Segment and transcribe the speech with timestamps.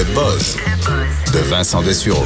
[0.00, 0.56] Le buzz
[1.34, 2.24] de Vincent Dessureau.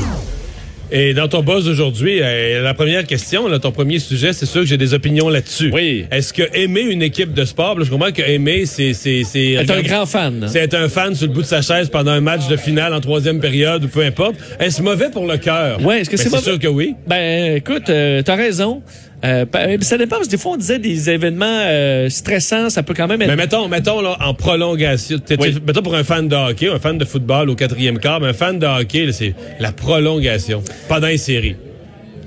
[0.93, 4.61] Et dans ton buzz d'aujourd'hui, euh, la première question, là, ton premier sujet, c'est sûr
[4.61, 5.73] que j'ai des opinions là-dessus.
[5.75, 6.05] Oui.
[6.13, 8.93] Est-ce que aimer une équipe de sport, là, je comprends que aimer, c'est...
[8.95, 10.47] C'est c'est- Est un grand fan.
[10.49, 12.95] C'est être un fan sur le bout de sa chaise pendant un match de finale
[12.95, 14.37] en troisième période ou peu importe.
[14.61, 15.83] Est-ce mauvais pour le cœur?
[15.85, 16.43] Ouais, est-ce que Ben, c'est mauvais?
[16.45, 16.95] sûr que oui.
[17.09, 18.83] Ben, écoute, euh, t'as raison.
[19.25, 22.83] Euh, pa- ça dépend, parce que des fois, on disait des événements euh, stressants, ça
[22.83, 23.29] peut quand même être...
[23.29, 25.19] Mais mettons, mettons là, en prolongation.
[25.39, 25.57] Oui.
[25.67, 28.33] Mettons pour un fan de hockey, un fan de football au quatrième quart, mais un
[28.35, 31.57] fan de hockey, là, c'est la prolongation pendant une série.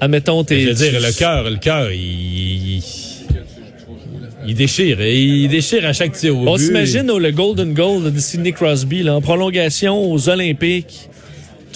[0.02, 0.62] Admettons, t'es...
[0.62, 2.82] Je veux dire, le cœur, le cœur, il,
[4.48, 5.00] il, déchire.
[5.00, 9.04] Il déchire à chaque tir au On s'imagine oh, le Golden Goal de Sidney Crosby,
[9.04, 11.10] là, en prolongation aux Olympiques.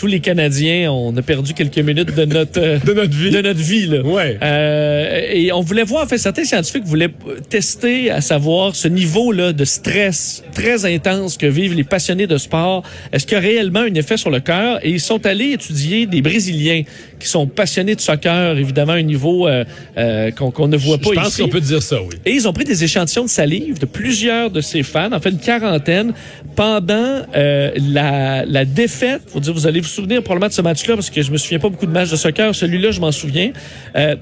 [0.02, 3.30] Tous les Canadiens, on a perdu quelques minutes de notre euh, De notre vie.
[3.30, 4.02] de notre vie là.
[4.02, 4.36] Ouais.
[4.42, 7.12] Euh, et on voulait voir, en fait, certains scientifiques voulaient
[7.50, 12.40] tester à savoir ce niveau là de stress très intense que vivent les passionnés de
[12.40, 12.82] sport.
[13.14, 14.80] Est-ce qu'il y a réellement un effet sur le cœur?
[14.84, 16.82] Et ils sont allés étudier des Brésiliens
[17.20, 19.64] qui sont passionnés de soccer, évidemment, un niveau euh,
[20.00, 21.42] euh, qu'on ne voit pas Je pense ici.
[21.44, 22.16] qu'on peut dire ça, oui.
[22.26, 25.30] Et ils ont pris des échantillons de salive de plusieurs de ces fans, en fait
[25.30, 26.14] une quarantaine,
[26.56, 29.22] pendant euh, la, la défaite.
[29.28, 31.60] Faut dire, vous allez vous souvenir probablement de ce match-là parce que je me souviens
[31.60, 32.54] pas beaucoup de matchs de soccer.
[32.56, 33.52] Celui-là, je m'en souviens.
[33.96, 34.16] Euh,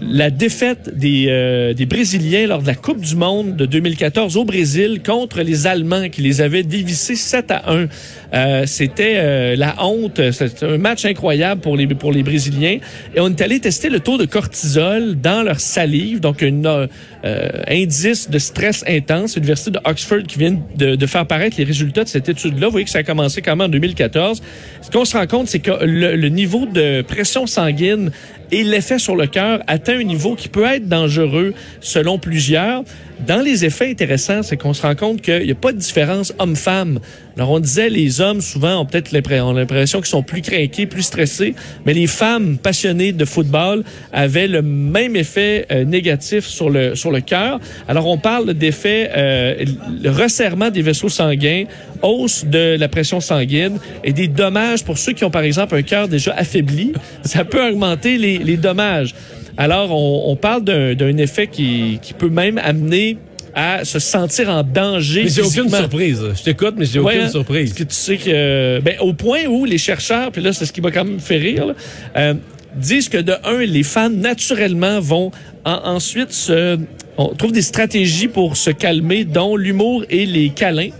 [0.00, 4.44] la défaite des, euh, des Brésiliens lors de la Coupe du Monde de 2014 au
[4.44, 7.86] Brésil contre les Allemands qui les avaient dévissés 7 à 1.
[8.34, 10.20] Euh, C'était euh, la honte.
[10.32, 12.78] C'était un match incroyable pour les, pour les Brésiliens.
[13.14, 16.86] Et on est allé tester le taux de cortisol dans leur salive, donc un euh,
[17.24, 19.36] euh, indice de stress intense.
[19.36, 22.66] L'Université de Oxford qui vient de, de faire paraître les résultats de cette étude-là.
[22.66, 24.42] Vous voyez que ça a commencé même en 2014.
[24.82, 28.10] Ce qu'on se rend compte, c'est que le, le niveau de pression sanguine
[28.52, 32.84] et l'effet sur le cœur atteint un niveau qui peut être dangereux selon plusieurs.
[33.26, 36.34] Dans les effets intéressants, c'est qu'on se rend compte qu'il n'y a pas de différence
[36.38, 37.00] homme-femme.
[37.36, 41.54] Alors, on disait, les hommes, souvent, ont peut-être l'impression qu'ils sont plus craqués, plus stressés,
[41.84, 47.10] mais les femmes passionnées de football avaient le même effet euh, négatif sur le, sur
[47.10, 47.58] le cœur.
[47.88, 49.64] Alors, on parle d'effet, euh,
[50.04, 51.64] resserrement des vaisseaux sanguins,
[52.02, 55.82] hausse de la pression sanguine et des dommages pour ceux qui ont, par exemple, un
[55.82, 56.92] cœur déjà affaibli.
[57.22, 59.14] Ça peut augmenter les, les dommages.
[59.56, 63.16] Alors, on, on parle d'un effet qui, qui peut même amener
[63.54, 65.22] à se sentir en danger.
[65.24, 66.20] Mais j'ai aucune surprise.
[66.36, 67.30] Je t'écoute, mais j'ai Ouais, aucune hein?
[67.30, 67.70] surprise.
[67.70, 70.72] Parce que tu sais que, ben, au point où les chercheurs, puis là, c'est ce
[70.74, 71.74] qui m'a quand même fait rire, là,
[72.18, 72.34] euh,
[72.76, 75.30] disent que de un, les fans naturellement vont
[75.64, 76.78] en- ensuite se,
[77.16, 80.90] on trouve des stratégies pour se calmer, dont l'humour et les câlins.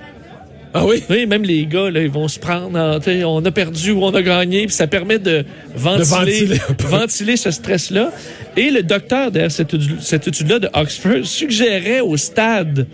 [0.75, 1.03] Ah oui?
[1.09, 4.15] Oui, même les gars, là, ils vont se prendre, en, on a perdu ou on
[4.15, 5.45] a gagné, puis ça permet de
[5.75, 6.49] ventiler,
[6.81, 8.13] ventiler ce stress-là.
[8.57, 12.87] Et le docteur derrière cette, étude- cette étude-là de Oxford suggérait au stade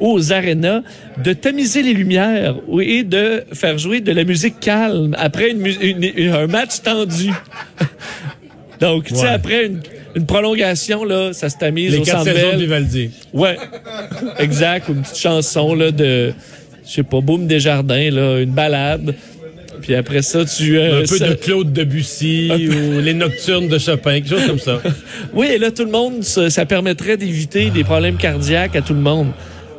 [0.00, 0.80] ou aux arénas
[1.22, 5.76] de tamiser les lumières et de faire jouer de la musique calme après une, mu-
[5.82, 7.30] une- une- un match tendu.
[8.80, 9.28] Donc, tu sais, Ouais.
[9.28, 9.80] après une,
[10.16, 12.60] une prolongation, là, ça se tamise Les au quatre Centre saisons de Bell.
[12.60, 13.10] Vivaldi.
[13.34, 13.56] Ouais,
[14.38, 14.88] exact.
[14.88, 16.32] Ou une petite chanson là de,
[16.90, 19.14] je sais pas, Boum des Jardins, là, une balade.
[19.80, 20.76] Puis après ça, tu.
[20.76, 24.58] euh, Un peu ça- de Claude Debussy ou les Nocturnes de Chopin, quelque chose comme
[24.58, 24.80] ça.
[25.32, 28.92] Oui, et là, tout le monde, ça, ça permettrait d'éviter des problèmes cardiaques à tout
[28.94, 29.28] le monde.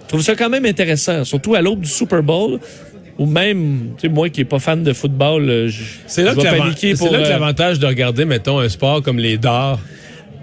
[0.03, 2.59] Je trouve ça quand même intéressant, surtout à l'aube du Super Bowl.
[3.19, 6.31] Ou même, tu sais, moi qui est pas fan de football, euh, je, C'est là,
[6.35, 7.11] je vais paniquer c'est pour.
[7.13, 9.79] là que euh, l'avantage de regarder, mettons, un sport comme les dards.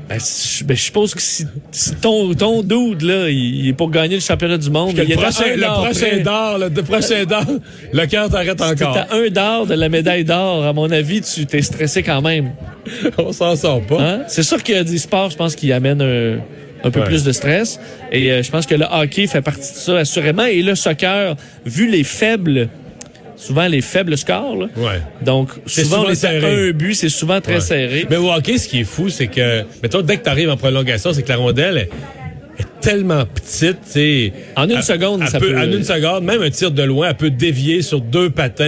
[0.08, 3.90] Ben, je ben, je suppose que si, si ton, ton dude, là, il, est pour
[3.90, 6.68] gagner le championnat du monde, il le est à prochain, un le prochain d'or, le,
[6.68, 7.44] le prochain d'or,
[7.92, 8.94] le cœur t'arrête encore.
[8.94, 12.52] T'as un d'or de la médaille d'or, à mon avis, tu t'es stressé quand même.
[13.18, 14.00] On s'en sort pas.
[14.00, 14.20] Hein?
[14.28, 16.38] C'est sûr qu'il y a des sports, je pense, qui amènent un,
[16.84, 17.06] un peu Ouais.
[17.06, 17.78] plus de stress.
[18.10, 20.44] Et euh, je pense que le hockey fait partie de ça, assurément.
[20.44, 21.36] Et le soccer,
[21.66, 22.68] vu les faibles,
[23.38, 24.66] souvent les faibles scores, là.
[24.76, 25.00] Ouais.
[25.22, 27.60] donc souvent, on est à un but, c'est souvent très Ouais.
[27.60, 28.06] serré.
[28.10, 30.56] Mais au hockey, ce qui est fou, c'est que, mettons, dès que tu arrives en
[30.56, 31.90] prolongation, c'est que la rondelle est,
[32.80, 34.32] tellement petite, tu.
[34.56, 36.82] En une Elle- seconde, elle ça peut, peut- En une seconde, même un tir de
[36.82, 38.64] loin, elle peut dévier sur deux patins.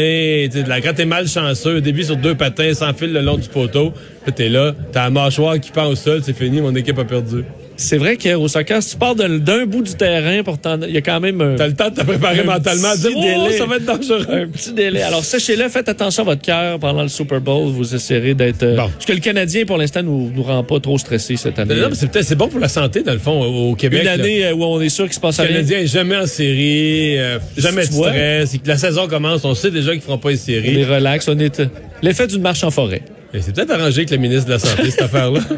[0.51, 3.93] sais, là, Quand t'es malchanceux, dévier sur deux patins, sans fil le long du poteau.
[4.25, 7.05] Puis t'es là, t'as la mâchoire qui pend au sol, c'est fini, mon équipe a
[7.05, 7.45] perdu.
[7.83, 11.01] C'est vrai qu'au soccer, si tu pars d'un bout du terrain, pourtant, il y a
[11.01, 13.57] quand même un, T'as le temps de te préparer mentalement, à petit dire, oh, délai.
[13.57, 14.27] ça va être dangereux.
[14.31, 15.01] un petit délai.
[15.03, 17.71] Alors, sachez-le, faites attention à votre cœur pendant le Super Bowl.
[17.73, 18.63] Vous essaierez d'être...
[18.65, 18.91] euh, Bon.
[18.91, 21.75] Parce que le Canadien, pour l'instant, nous, nous rend pas trop stressés cette année.
[21.77, 24.03] Non, mais c'est peut-être c'est bon pour la santé, dans le fond, au, Québec.
[24.03, 25.55] Une année euh, où on est sûr qu'il se passe Le rien.
[25.55, 28.57] Canadien est jamais en série, euh, jamais de stress.
[28.67, 30.75] La saison commence, on sait déjà qu'ils feront pas les séries.
[30.77, 31.29] On est relax.
[31.29, 31.61] On est...
[31.61, 31.67] euh,
[32.03, 33.01] L'effet d'une marche en forêt.
[33.33, 35.41] Et c'est peut-être arrangé avec le ministre de la Santé, cette affaire-là.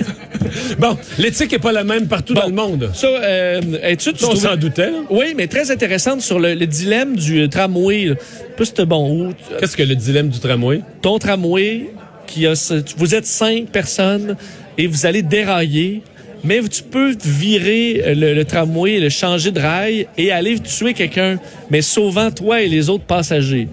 [0.78, 2.90] Bon, l'éthique est pas la même partout dans le monde.
[2.94, 4.90] Ça, euh, étude, Ça, on s'en doutait.
[4.90, 4.98] là.
[5.08, 8.04] Oui, mais très intéressante sur le, le dilemme du tramway.
[8.06, 8.14] là.
[8.56, 10.80] Plus de bon, Qu'est-ce que le dilemme du tramway?
[11.00, 11.90] ton tramway,
[12.26, 12.52] qui a,
[12.98, 14.36] vous êtes cinq personnes
[14.76, 16.02] et vous allez dérailler,
[16.44, 20.92] mais tu peux virer euh, le, le tramway, le changer de rail et aller tuer
[20.92, 21.38] quelqu'un,
[21.70, 23.68] mais sauvant toi et les autres passagers.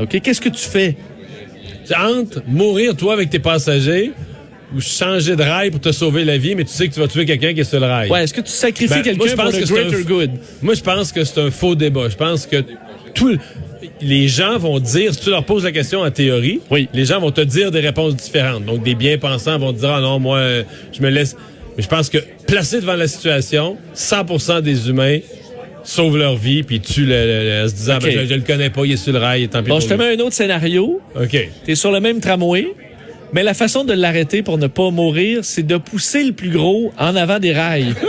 [0.00, 0.18] OK?
[0.22, 0.96] Qu'est-ce que tu fais?
[1.96, 4.12] Entre mourir, toi, avec tes passagers,
[4.74, 7.08] ou changer de rail pour te sauver la vie, mais tu sais que tu vas
[7.08, 8.10] tuer quelqu'un qui est sur le rail.
[8.10, 10.30] Ouais, est-ce que tu sacrifies Ben, quelqu'un pour le un greater good?
[10.62, 12.08] Moi, je pense que c'est un faux débat.
[12.08, 12.64] Je pense que
[13.14, 13.38] tout le-
[14.00, 16.88] les gens vont dire, si tu leur poses la question en théorie, Oui.
[16.94, 18.64] les gens vont te dire des réponses différentes.
[18.64, 20.40] Donc, des bien-pensants vont te dire, ah non, moi,
[20.92, 21.36] je me laisse.
[21.76, 25.18] Mais je pense que placé devant la situation, 100% des humains
[25.84, 28.40] sauvent leur vie puis tuent le, le- le- en se disant, ben, je, je le
[28.42, 30.34] connais pas, il est sur le rail, tant pis Bon, je te mets un autre
[30.34, 31.00] scénario.
[31.20, 31.48] OK.
[31.64, 32.66] T'es sur le même tramway,
[33.32, 36.92] mais la façon de l'arrêter pour ne pas mourir, c'est de pousser le plus gros
[36.98, 37.94] en avant des rails.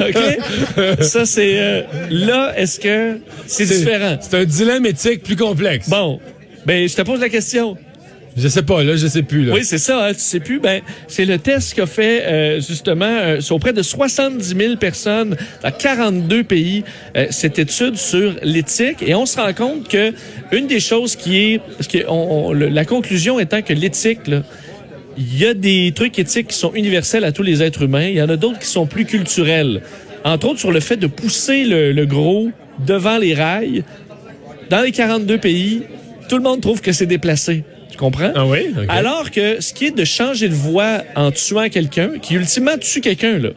[0.00, 1.02] OK?
[1.02, 1.58] Ça, c'est...
[1.58, 4.16] euh, là, est-ce que c'est différent?
[4.20, 5.88] C'est un dilemme éthique plus complexe.
[5.88, 6.20] Bon,
[6.66, 7.76] ben, je te pose la question.
[8.36, 9.54] Je sais pas, là, je sais plus, là.
[9.54, 10.60] Oui, c'est ça, hein, tu sais plus.
[10.60, 15.70] Ben, c'est le test qu'a fait euh, justement euh, auprès de 70 000 personnes dans
[15.72, 16.84] 42 pays
[17.16, 20.12] euh, cette étude sur l'éthique et on se rend compte que
[20.52, 24.20] une des choses qui est parce que on- on- le- la conclusion étant que l'éthique
[25.18, 28.14] il y a des trucs éthiques qui sont universels à tous les êtres humains, il
[28.14, 29.82] y en a d'autres qui sont plus culturels.
[30.24, 32.50] Entre autres sur le fait de pousser le, le gros
[32.86, 33.82] devant les rails
[34.70, 35.82] dans les 42 pays,
[36.28, 37.64] tout le monde trouve que c'est déplacé.
[37.90, 38.32] Tu comprends?
[38.34, 38.72] Ah oui?
[38.88, 43.00] Alors que ce qui est de changer de voix en tuant quelqu'un, qui ultimement tue
[43.00, 43.50] quelqu'un, là.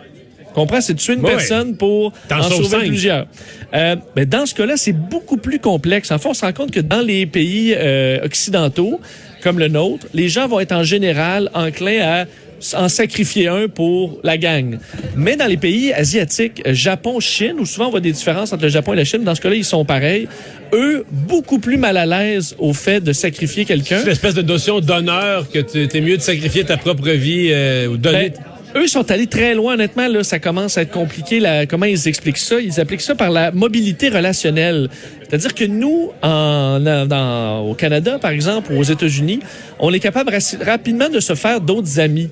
[0.54, 0.82] Comprends?
[0.82, 3.26] C'est de tuer une Ouais, personne pour en sauver plusieurs.
[3.74, 6.12] Euh, mais dans ce cas-là, c'est beaucoup plus complexe.
[6.12, 9.02] En fait, on se rend compte que dans les pays euh, occidentaux,
[9.42, 12.26] comme le nôtre, les gens vont être en général enclins à
[12.76, 14.78] en sacrifier un pour la gang.
[15.16, 18.70] Mais dans les pays asiatiques, Japon, Chine, où souvent on voit des différences entre le
[18.70, 20.28] Japon et la Chine, dans ce cas-là, ils sont pareils.
[20.74, 24.00] Eux, beaucoup plus mal à l'aise au fait de sacrifier quelqu'un.
[24.00, 27.88] C'est l'espèce de notion d'honneur que tu es mieux de sacrifier ta propre vie euh,
[27.88, 28.30] ou donner.
[28.30, 30.08] Ben, eux sont allés très loin, honnêtement.
[30.08, 31.40] Là, ça commence à être compliqué.
[31.40, 32.60] Là, comment ils expliquent ça?
[32.60, 34.90] Ils appliquent ça par la mobilité relationnelle.
[35.30, 39.42] C'est-à-dire que nous, en, dans- au Canada, par exemple, ou aux États-Unis,
[39.78, 40.32] on est capable
[40.66, 42.30] rapidement de se faire d'autres amis.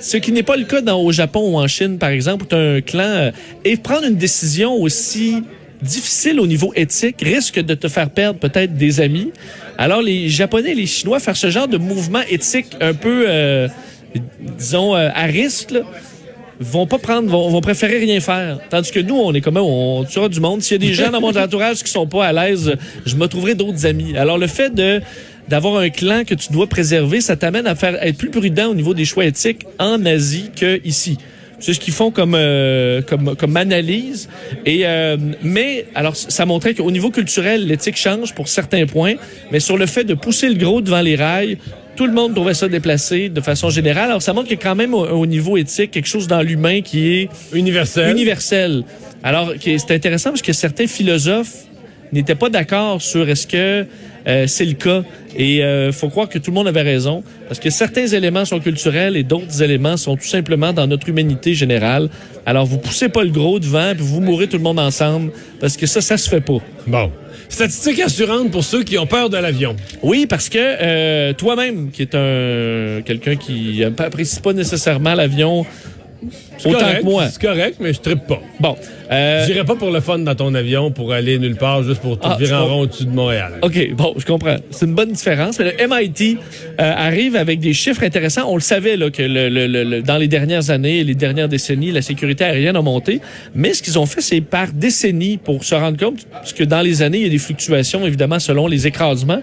[0.00, 2.46] Ce qui n'est pas le cas dans, au Japon ou en Chine, par exemple, où
[2.46, 3.02] tu as un clan.
[3.04, 3.30] euh,
[3.64, 5.42] et prendre une décision aussi
[5.82, 9.32] difficile au niveau éthique risque de te faire perdre peut-être des amis.
[9.78, 13.68] Alors les Japonais et les Chinois faire ce genre de mouvement éthique un peu, euh,
[14.58, 15.80] disons, euh, à risque, là,
[16.60, 18.58] vont pas prendre, vont, vont préférer rien faire.
[18.68, 20.60] Tandis que nous, on est comme on tuera du monde.
[20.60, 22.76] S'il y a des gens dans mon entourage qui sont pas à l'aise,
[23.06, 24.16] je me trouverai d'autres amis.
[24.16, 25.00] Alors le fait de
[25.50, 28.74] d'avoir un clan que tu dois préserver, ça t'amène à faire être plus prudent au
[28.74, 31.18] niveau des choix éthiques en Asie que ici.
[31.58, 34.30] C'est ce qu'ils font comme euh, comme comme analyse.
[34.64, 39.16] Et euh, mais alors ça montrait qu'au niveau culturel, l'éthique change pour certains points,
[39.50, 41.58] mais sur le fait de pousser le gros devant les rails,
[41.96, 44.08] tout le monde trouvait ça déplacé de façon générale.
[44.10, 46.40] Alors ça montre qu'il y a quand même au, au niveau éthique quelque chose dans
[46.40, 48.10] l'humain qui est Universel.
[48.10, 48.84] universel.
[49.22, 51.66] Alors c'est intéressant parce que certains philosophes
[52.12, 53.86] n'étaient pas d'accord sur est-ce que
[54.26, 55.02] euh, c'est le cas.
[55.36, 58.60] Et euh, faut croire que tout le monde avait raison parce que certains éléments sont
[58.60, 62.10] culturels et d'autres éléments sont tout simplement dans notre humanité générale.
[62.46, 65.76] Alors vous poussez pas le gros devant puis vous mourrez tout le monde ensemble parce
[65.76, 66.58] que ça ça se fait pas.
[66.86, 67.10] Bon.
[67.48, 69.74] Statistique assurante pour ceux qui ont peur de l'avion.
[70.02, 75.66] Oui, parce que euh, toi-même, qui est un quelqu'un qui apprécie pas nécessairement l'avion
[76.64, 77.28] autant correct, que moi.
[77.28, 78.40] C'est correct, mais je trippe pas.
[78.58, 78.76] Bon,
[79.10, 82.18] euh, J'irai pas pour le fun dans ton avion pour aller nulle part juste pour
[82.18, 83.54] te Ah, virer en rond au-dessus de Montréal.
[83.62, 84.56] OK, bon, je comprends.
[84.70, 85.58] C'est une bonne différence.
[85.58, 86.36] Mais le MIT
[86.80, 88.44] euh, arrive avec des chiffres intéressants.
[88.48, 91.48] On le savait là, que le, le- le- le- dans les dernières années, les dernières
[91.48, 93.20] décennies, la sécurité aérienne a monté.
[93.54, 96.80] Mais ce qu'ils ont fait, c'est par décennie pour se rendre compte, parce que dans
[96.82, 99.40] les années, il y a des fluctuations, évidemment, selon les écrasements.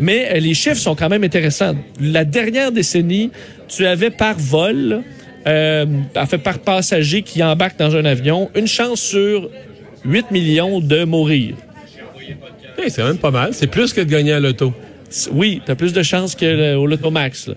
[0.00, 1.74] Mais euh, les chiffres sont quand même intéressants.
[2.00, 3.30] La dernière décennie,
[3.68, 5.02] tu avais par vol,
[5.46, 9.48] euh, en fait par passager qui embarque dans un avion, une chance sur
[10.04, 11.54] 8 millions de mourir.
[12.78, 13.52] Hey, c'est même pas mal.
[13.52, 14.72] C'est plus que de gagner à l'auto.
[15.32, 17.48] Oui, tu as plus de chances que le- au Lotomax.
[17.48, 17.54] là.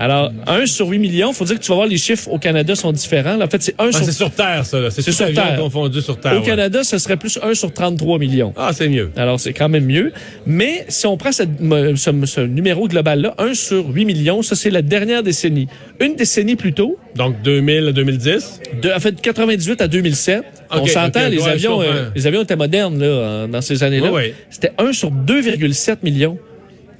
[0.00, 2.76] Alors, 1 sur 8 millions, faut dire que tu vas voir les chiffres au Canada
[2.76, 3.36] sont différents.
[3.36, 3.46] là.
[3.46, 4.04] En fait, c'est 1 Ah, sur...
[4.04, 4.78] c'est sur Terre, ça.
[4.78, 4.90] là.
[4.90, 5.56] C'est sur Terre.
[5.58, 6.34] confondu sur Terre.
[6.34, 6.42] Au ouais.
[6.46, 8.52] Canada, ce serait plus 1 sur 33 millions.
[8.56, 9.10] Ah, c'est mieux.
[9.16, 10.12] Alors, c'est quand même mieux.
[10.46, 11.50] Mais si on prend cette-
[11.96, 15.66] ce, ce numéro global-là, 1 sur 8 millions, ça, c'est la dernière décennie.
[16.00, 18.60] Une décennie plus tôt, Donc, 2000 à 2010.
[18.80, 22.54] de, en fait, 98 à 2007, on Ok, s'entend, les, avions, euh, les avions étaient
[22.54, 24.12] modernes là, dans ces années-là.
[24.12, 24.32] Oui, oui.
[24.48, 26.38] C'était 1 sur 2,7 millions.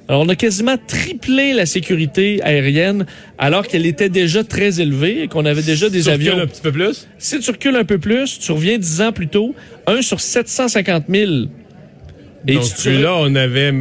[0.09, 3.05] Alors, on a quasiment triplé la sécurité aérienne
[3.37, 6.43] alors qu'elle était déjà très élevée et qu'on avait déjà des Tu recules avions.
[6.43, 7.07] un petit peu plus?
[7.19, 9.53] Si tu recules un peu plus, tu reviens dix ans plus tôt,
[9.85, 11.31] un sur 750 000.
[12.47, 13.71] Et Donc, tu- tu- celui-là, on avait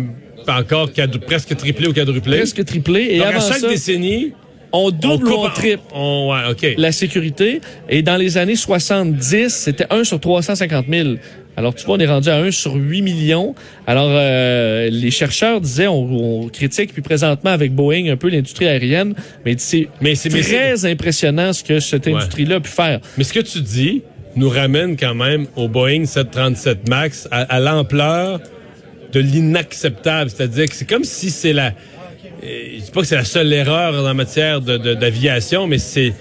[0.46, 2.36] encore quadru- presque triplé ou quadruplé.
[2.38, 3.08] presque triplé.
[3.10, 4.32] Et Donc, avant à chaque ça, décennie,
[4.70, 7.62] on on double ou on triple on- ouais, la sécurité.
[7.88, 11.08] Et dans les années 70, c'était 1 sur 350 000.
[11.58, 13.54] Alors, tu vois, on est rendu à 1 sur 8 millions.
[13.86, 18.68] Alors, euh, les chercheurs disaient, on, on critique, puis présentement avec Boeing, un peu l'industrie
[18.68, 19.88] aérienne, mais c'est
[20.42, 23.00] très impressionnant ce que cette industrie-là a pu faire.
[23.16, 24.02] Mais ce que tu dis
[24.36, 28.38] nous ramène quand même au Boeing 737 MAX à, à l'ampleur
[29.12, 30.30] de l'inacceptable.
[30.30, 31.68] C'est-à-dire que c'est comme si c'est la...
[31.68, 35.78] euh, Je dis pas que c'est la seule erreur en matière de- de- d'aviation, mais
[35.78, 36.12] c'est...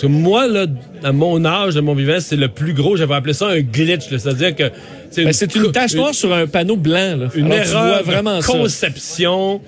[0.00, 0.66] que Moi, là,
[1.02, 2.96] à mon âge, de mon vivant, c'est le plus gros.
[2.96, 4.08] J'avais appelé ça un glitch.
[4.08, 4.64] C'est-à-dire que...
[5.16, 7.16] Ben, c'est une tache noire sur un panneau blanc.
[7.16, 7.28] Là.
[7.34, 8.52] une Alors, erreur vraiment de ça.
[8.52, 9.60] conception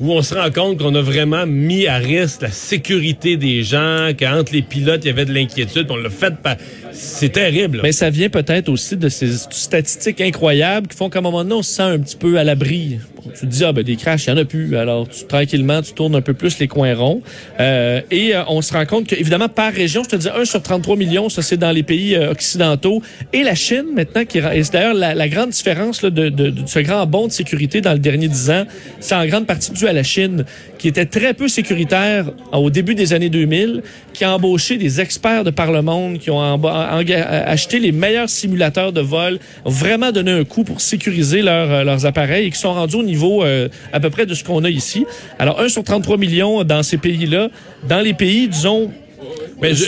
[0.00, 4.10] où on se rend compte qu'on a vraiment mis à risque la sécurité des gens,
[4.18, 6.56] qu'entre les pilotes, il y avait de l'inquiétude, on l'a fait par...
[6.92, 7.80] C'est terrible.
[7.82, 11.54] Mais ça vient peut-être aussi de ces statistiques incroyables qui font qu'à un moment donné,
[11.54, 12.98] on se sent un petit peu à l'abri.
[13.16, 14.76] Bon, Tu te dis, ah ben des crashs, il n'y en a plus.
[14.76, 17.22] Alors, tu, tranquillement, tu tournes un peu plus les coins ronds.
[17.60, 20.44] Euh, et euh, on se rend compte que, évidemment, par région, je te dis 1
[20.44, 23.00] sur 33 millions, ça c'est dans les pays euh, occidentaux.
[23.32, 26.78] Et la Chine, maintenant, qui c'est d'ailleurs la, grande différence là, de, de- de ce
[26.80, 28.64] grand bond de sécurité dans le dernier 10 ans,
[29.00, 30.44] c'est en grande partie dû à la Chine,
[30.78, 33.82] qui était très peu sécuritaire au début des années 2000,
[34.12, 37.92] qui a embauché des experts de par le monde, qui ont emba- enga- acheté les
[37.92, 42.46] meilleurs simulateurs de vol, ont vraiment donné un coup pour sécuriser leurs, euh, leurs appareils
[42.46, 45.04] et qui sont rendus au niveau euh, à peu près de ce qu'on a ici.
[45.38, 47.48] Alors, 1 sur 33 millions dans ces pays-là.
[47.88, 48.90] Dans les pays, disons,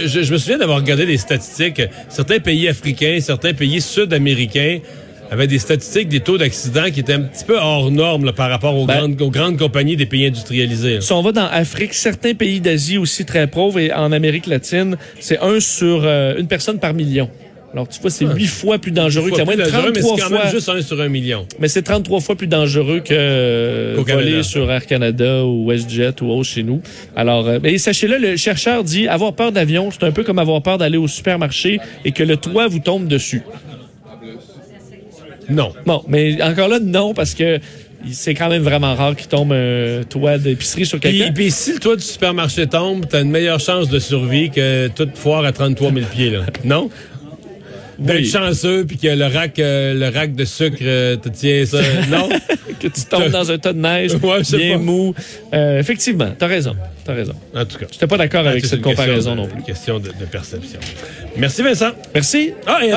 [0.08, 1.82] je- je me souviens d'avoir regardé des statistiques.
[2.08, 4.78] Certains pays africains, certains pays sud-américains
[5.31, 8.50] avaient des statistiques des taux d'accident qui étaient un petit peu hors normes là, par
[8.50, 10.95] rapport aux, Ben- grandes, aux grandes compagnies des pays industrialisés.
[10.97, 11.00] là.
[11.00, 14.97] Si on va dans Afrique, certains pays d'Asie aussi très pauvres et en Amérique latine,
[15.21, 17.28] c'est un sur euh, une personne par million.
[17.73, 20.45] Alors tu vois, c'est huit fois plus dangereux de dangereux, mais 33 c'est quand fois.
[20.45, 21.45] même juste un sur un million.
[21.59, 24.14] Mais c'est 33 fois plus dangereux que euh, Canada.
[24.14, 26.81] voler sur Air Canada ou WestJet ou autre chez nous.
[27.16, 30.62] Alors, euh, mais sachez-le, le chercheur dit avoir peur d'avion, c'est un peu comme avoir
[30.62, 33.43] peur d'aller au supermarché et que le toit vous tombe dessus.
[35.48, 35.72] Non.
[35.86, 37.58] Bon, mais encore là, non, parce que
[38.12, 41.32] c'est quand même vraiment rare qu'il tombe un toit d'épicerie sur quelqu'un.
[41.32, 45.16] puis si le toit du supermarché tombe, t'as une meilleure chance de survie que toute
[45.16, 46.40] foire à 33 000 pieds, là.
[46.64, 46.90] Non?
[47.96, 48.26] D'être Oui.
[48.26, 51.78] chanceux, puis que le rack, euh, le rack de sucre euh, te tient ça.
[52.10, 52.28] Non?
[52.80, 54.78] que tu tombes dans un tas de neige, Ouais, bien pas.
[54.82, 55.14] mou.
[55.54, 56.74] Euh, effectivement, t'as raison,
[57.04, 57.34] t'as raison.
[57.54, 57.86] En tout cas.
[57.92, 59.58] J'étais pas d'accord avec C'est cette comparaison de- non plus.
[59.60, 60.80] Une question de, de perception.
[61.36, 61.92] Merci Vincent.
[62.12, 62.50] Merci.
[62.66, 62.92] Ah, et